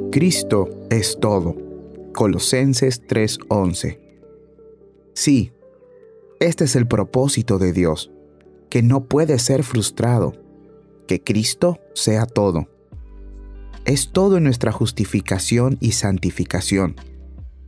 Cristo 0.00 0.70
es 0.88 1.18
todo. 1.20 1.54
Colosenses 2.14 3.06
3:11. 3.06 4.00
Sí, 5.12 5.52
este 6.40 6.64
es 6.64 6.76
el 6.76 6.86
propósito 6.86 7.58
de 7.58 7.74
Dios, 7.74 8.10
que 8.70 8.82
no 8.82 9.04
puede 9.04 9.38
ser 9.38 9.64
frustrado, 9.64 10.32
que 11.06 11.22
Cristo 11.22 11.78
sea 11.94 12.24
todo. 12.24 12.68
Es 13.84 14.10
todo 14.10 14.38
en 14.38 14.44
nuestra 14.44 14.72
justificación 14.72 15.76
y 15.80 15.92
santificación, 15.92 16.96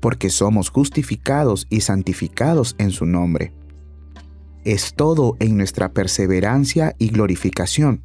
porque 0.01 0.31
somos 0.31 0.71
justificados 0.71 1.67
y 1.69 1.83
santificados 1.83 2.75
en 2.79 2.91
su 2.91 3.05
nombre. 3.05 3.53
Es 4.65 4.95
todo 4.95 5.37
en 5.41 5.59
nuestra 5.59 5.93
perseverancia 5.93 6.95
y 6.97 7.09
glorificación, 7.09 8.03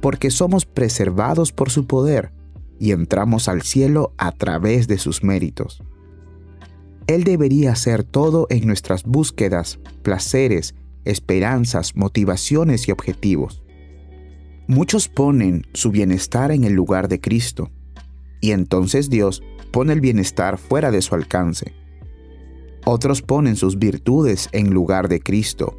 porque 0.00 0.30
somos 0.30 0.66
preservados 0.66 1.50
por 1.50 1.70
su 1.70 1.86
poder 1.86 2.38
y 2.80 2.92
entramos 2.92 3.48
al 3.48 3.62
cielo 3.62 4.12
a 4.16 4.32
través 4.32 4.88
de 4.88 4.98
sus 4.98 5.22
méritos. 5.22 5.84
Él 7.06 7.24
debería 7.24 7.76
ser 7.76 8.02
todo 8.02 8.46
en 8.50 8.66
nuestras 8.66 9.04
búsquedas, 9.04 9.78
placeres, 10.02 10.74
esperanzas, 11.04 11.94
motivaciones 11.94 12.88
y 12.88 12.92
objetivos. 12.92 13.62
Muchos 14.66 15.08
ponen 15.08 15.66
su 15.74 15.90
bienestar 15.90 16.52
en 16.52 16.64
el 16.64 16.72
lugar 16.72 17.08
de 17.08 17.20
Cristo, 17.20 17.70
y 18.40 18.52
entonces 18.52 19.10
Dios 19.10 19.42
pone 19.72 19.92
el 19.92 20.00
bienestar 20.00 20.56
fuera 20.56 20.90
de 20.90 21.02
su 21.02 21.14
alcance. 21.14 21.74
Otros 22.86 23.20
ponen 23.20 23.56
sus 23.56 23.78
virtudes 23.78 24.48
en 24.52 24.72
lugar 24.72 25.08
de 25.08 25.20
Cristo, 25.20 25.76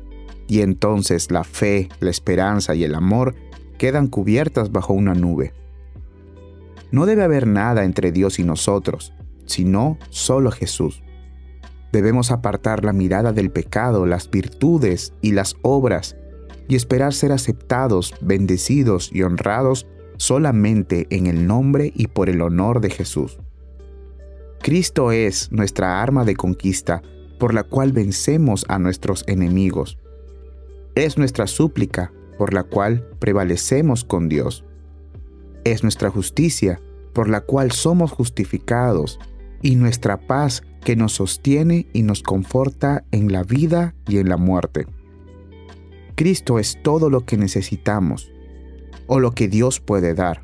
y 0.47 0.61
entonces 0.61 1.31
la 1.31 1.43
fe, 1.43 1.89
la 1.99 2.11
esperanza 2.11 2.75
y 2.75 2.83
el 2.83 2.93
amor 2.93 3.35
quedan 3.77 4.07
cubiertas 4.07 4.71
bajo 4.71 4.93
una 4.93 5.15
nube. 5.15 5.53
No 6.91 7.05
debe 7.05 7.23
haber 7.23 7.47
nada 7.47 7.85
entre 7.85 8.11
Dios 8.11 8.39
y 8.39 8.43
nosotros, 8.43 9.13
sino 9.45 9.97
solo 10.09 10.51
Jesús. 10.51 11.03
Debemos 11.91 12.31
apartar 12.31 12.85
la 12.85 12.93
mirada 12.93 13.33
del 13.33 13.51
pecado, 13.51 14.05
las 14.05 14.29
virtudes 14.29 15.13
y 15.21 15.31
las 15.31 15.55
obras 15.61 16.15
y 16.67 16.75
esperar 16.75 17.13
ser 17.13 17.31
aceptados, 17.31 18.13
bendecidos 18.21 19.09
y 19.11 19.23
honrados 19.23 19.87
solamente 20.17 21.07
en 21.09 21.27
el 21.27 21.47
nombre 21.47 21.91
y 21.95 22.07
por 22.07 22.29
el 22.29 22.41
honor 22.41 22.79
de 22.79 22.91
Jesús. 22.91 23.39
Cristo 24.61 25.11
es 25.11 25.51
nuestra 25.51 26.01
arma 26.01 26.23
de 26.23 26.35
conquista 26.35 27.01
por 27.39 27.53
la 27.53 27.63
cual 27.63 27.91
vencemos 27.91 28.63
a 28.67 28.77
nuestros 28.77 29.23
enemigos. 29.27 29.97
Es 30.93 31.17
nuestra 31.17 31.47
súplica 31.47 32.13
por 32.37 32.53
la 32.53 32.63
cual 32.63 33.07
prevalecemos 33.19 34.05
con 34.05 34.29
Dios 34.29 34.63
es 35.63 35.83
nuestra 35.83 36.09
justicia, 36.09 36.81
por 37.13 37.29
la 37.29 37.41
cual 37.41 37.71
somos 37.71 38.11
justificados, 38.11 39.19
y 39.61 39.75
nuestra 39.75 40.17
paz 40.27 40.63
que 40.83 40.95
nos 40.95 41.13
sostiene 41.13 41.87
y 41.93 42.01
nos 42.01 42.23
conforta 42.23 43.05
en 43.11 43.31
la 43.31 43.43
vida 43.43 43.93
y 44.07 44.17
en 44.17 44.29
la 44.29 44.37
muerte. 44.37 44.87
Cristo 46.15 46.59
es 46.59 46.81
todo 46.81 47.09
lo 47.09 47.25
que 47.25 47.37
necesitamos, 47.37 48.31
o 49.07 49.19
lo 49.19 49.31
que 49.31 49.47
Dios 49.47 49.79
puede 49.79 50.13
dar. 50.13 50.43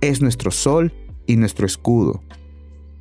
Es 0.00 0.20
nuestro 0.20 0.50
sol 0.50 0.92
y 1.26 1.36
nuestro 1.36 1.66
escudo, 1.66 2.22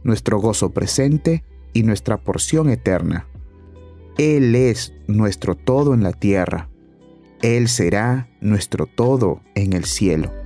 nuestro 0.03 0.39
gozo 0.39 0.71
presente 0.71 1.43
y 1.73 1.83
nuestra 1.83 2.17
porción 2.17 2.69
eterna. 2.69 3.27
Él 4.17 4.55
es 4.55 4.93
nuestro 5.07 5.55
todo 5.55 5.93
en 5.93 6.03
la 6.03 6.13
tierra. 6.13 6.69
Él 7.41 7.67
será 7.67 8.29
nuestro 8.39 8.85
todo 8.85 9.41
en 9.55 9.73
el 9.73 9.85
cielo. 9.85 10.40